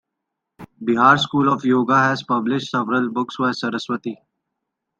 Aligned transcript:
Bihar 0.83 1.19
School 1.19 1.47
of 1.53 1.63
Yoga 1.63 1.95
has 1.95 2.23
published 2.23 2.71
several 2.71 3.11
books 3.11 3.37
by 3.37 3.51
Saraswati. 3.51 4.17